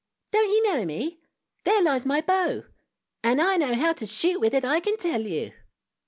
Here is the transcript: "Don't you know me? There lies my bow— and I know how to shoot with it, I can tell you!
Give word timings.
"Don't 0.31 0.49
you 0.49 0.63
know 0.63 0.83
me? 0.83 1.19
There 1.63 1.79
lies 1.83 2.07
my 2.07 2.21
bow— 2.21 2.63
and 3.23 3.39
I 3.39 3.55
know 3.57 3.75
how 3.75 3.93
to 3.93 4.07
shoot 4.07 4.39
with 4.39 4.55
it, 4.55 4.65
I 4.65 4.79
can 4.79 4.97
tell 4.97 5.21
you! 5.21 5.51